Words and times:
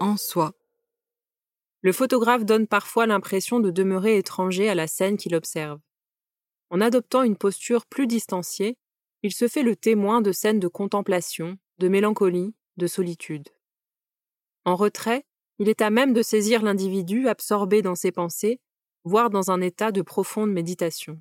en 0.00 0.16
soi. 0.16 0.54
Le 1.82 1.92
photographe 1.92 2.44
donne 2.44 2.66
parfois 2.66 3.06
l'impression 3.06 3.60
de 3.60 3.70
demeurer 3.70 4.18
étranger 4.18 4.68
à 4.68 4.74
la 4.74 4.86
scène 4.86 5.16
qu'il 5.16 5.34
observe. 5.34 5.80
En 6.70 6.80
adoptant 6.80 7.22
une 7.22 7.36
posture 7.36 7.86
plus 7.86 8.06
distanciée, 8.06 8.76
il 9.22 9.32
se 9.32 9.48
fait 9.48 9.62
le 9.62 9.76
témoin 9.76 10.20
de 10.20 10.32
scènes 10.32 10.60
de 10.60 10.68
contemplation, 10.68 11.56
de 11.78 11.88
mélancolie, 11.88 12.54
de 12.76 12.86
solitude. 12.86 13.48
En 14.64 14.76
retrait, 14.76 15.24
il 15.58 15.68
est 15.68 15.80
à 15.80 15.90
même 15.90 16.12
de 16.12 16.22
saisir 16.22 16.62
l'individu 16.62 17.28
absorbé 17.28 17.82
dans 17.82 17.94
ses 17.94 18.12
pensées, 18.12 18.60
voire 19.04 19.30
dans 19.30 19.50
un 19.50 19.60
état 19.60 19.92
de 19.92 20.02
profonde 20.02 20.52
méditation. 20.52 21.20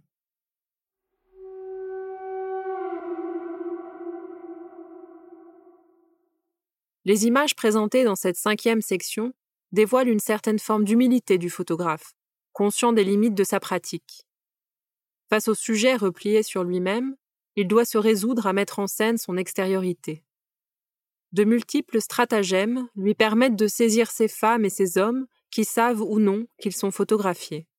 Les 7.07 7.25
images 7.25 7.55
présentées 7.55 8.03
dans 8.03 8.17
cette 8.17 8.35
cinquième 8.35 8.81
section 8.81 9.33
dévoilent 9.71 10.09
une 10.09 10.19
certaine 10.19 10.59
forme 10.59 10.83
d'humilité 10.83 11.37
du 11.37 11.49
photographe, 11.49 12.17
conscient 12.51 12.91
des 12.91 13.05
limites 13.05 13.33
de 13.33 13.45
sa 13.45 13.61
pratique. 13.61 14.25
Face 15.29 15.47
au 15.47 15.53
sujet 15.53 15.95
replié 15.95 16.43
sur 16.43 16.65
lui-même, 16.65 17.15
il 17.55 17.69
doit 17.69 17.85
se 17.85 17.97
résoudre 17.97 18.45
à 18.45 18.51
mettre 18.51 18.79
en 18.79 18.87
scène 18.87 19.17
son 19.17 19.37
extériorité. 19.37 20.25
De 21.31 21.45
multiples 21.45 22.01
stratagèmes 22.01 22.89
lui 22.97 23.15
permettent 23.15 23.55
de 23.55 23.67
saisir 23.67 24.11
ces 24.11 24.27
femmes 24.27 24.65
et 24.65 24.69
ces 24.69 24.97
hommes 24.97 25.27
qui 25.49 25.63
savent 25.63 26.01
ou 26.01 26.19
non 26.19 26.45
qu'ils 26.59 26.75
sont 26.75 26.91
photographiés. 26.91 27.69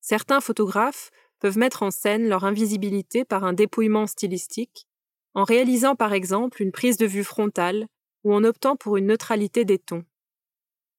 Certains 0.00 0.40
photographes 0.40 1.10
peuvent 1.40 1.58
mettre 1.58 1.82
en 1.82 1.90
scène 1.90 2.28
leur 2.28 2.44
invisibilité 2.44 3.24
par 3.24 3.42
un 3.42 3.54
dépouillement 3.54 4.06
stylistique, 4.06 4.86
en 5.34 5.42
réalisant 5.42 5.96
par 5.96 6.12
exemple 6.12 6.62
une 6.62 6.70
prise 6.70 6.96
de 6.96 7.06
vue 7.06 7.24
frontale 7.24 7.88
ou 8.24 8.34
en 8.34 8.44
optant 8.44 8.76
pour 8.76 8.96
une 8.96 9.06
neutralité 9.06 9.64
des 9.64 9.78
tons. 9.78 10.04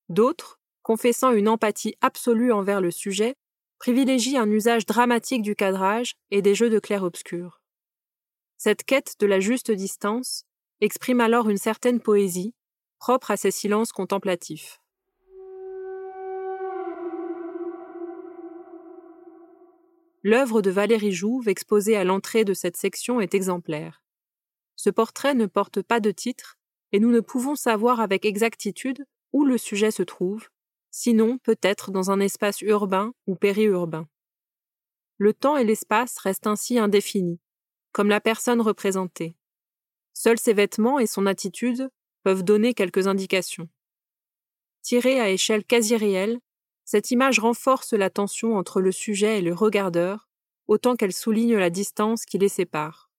D'autres, 0.09 0.59
confessant 0.81 1.31
une 1.31 1.47
empathie 1.47 1.95
absolue 2.01 2.51
envers 2.51 2.81
le 2.81 2.91
sujet, 2.91 3.35
privilégient 3.79 4.37
un 4.37 4.49
usage 4.49 4.85
dramatique 4.85 5.41
du 5.41 5.55
cadrage 5.55 6.15
et 6.29 6.41
des 6.41 6.55
jeux 6.55 6.69
de 6.69 6.79
clair-obscur. 6.79 7.61
Cette 8.57 8.83
quête 8.83 9.15
de 9.19 9.25
la 9.25 9.39
juste 9.39 9.71
distance 9.71 10.45
exprime 10.81 11.21
alors 11.21 11.49
une 11.49 11.57
certaine 11.57 11.99
poésie, 11.99 12.53
propre 12.99 13.31
à 13.31 13.37
ces 13.37 13.51
silences 13.51 13.91
contemplatifs. 13.91 14.79
L'œuvre 20.23 20.61
de 20.61 20.69
Valérie 20.69 21.11
Jouve 21.11 21.47
exposée 21.47 21.97
à 21.97 22.03
l'entrée 22.03 22.45
de 22.45 22.53
cette 22.53 22.77
section 22.77 23.19
est 23.19 23.33
exemplaire. 23.33 24.03
Ce 24.75 24.91
portrait 24.91 25.33
ne 25.33 25.47
porte 25.47 25.81
pas 25.81 25.99
de 25.99 26.11
titre 26.11 26.59
et 26.91 26.99
nous 26.99 27.11
ne 27.11 27.19
pouvons 27.19 27.55
savoir 27.55 27.99
avec 27.99 28.25
exactitude 28.25 29.05
où 29.33 29.45
le 29.45 29.57
sujet 29.57 29.91
se 29.91 30.03
trouve, 30.03 30.49
sinon 30.91 31.37
peut-être 31.37 31.91
dans 31.91 32.11
un 32.11 32.19
espace 32.19 32.61
urbain 32.61 33.13
ou 33.27 33.35
périurbain. 33.35 34.07
Le 35.17 35.33
temps 35.33 35.57
et 35.57 35.63
l'espace 35.63 36.17
restent 36.17 36.47
ainsi 36.47 36.79
indéfinis, 36.79 37.39
comme 37.91 38.09
la 38.09 38.19
personne 38.19 38.61
représentée. 38.61 39.35
Seuls 40.13 40.39
ses 40.39 40.53
vêtements 40.53 40.99
et 40.99 41.07
son 41.07 41.25
attitude 41.25 41.89
peuvent 42.23 42.43
donner 42.43 42.73
quelques 42.73 43.07
indications. 43.07 43.69
Tirée 44.81 45.19
à 45.19 45.29
échelle 45.29 45.63
quasi 45.63 45.95
réelle, 45.95 46.39
cette 46.85 47.11
image 47.11 47.39
renforce 47.39 47.93
la 47.93 48.09
tension 48.09 48.57
entre 48.57 48.81
le 48.81 48.91
sujet 48.91 49.39
et 49.39 49.41
le 49.41 49.53
regardeur, 49.53 50.27
autant 50.67 50.95
qu'elle 50.95 51.13
souligne 51.13 51.55
la 51.55 51.69
distance 51.69 52.25
qui 52.25 52.37
les 52.37 52.49
sépare. 52.49 53.10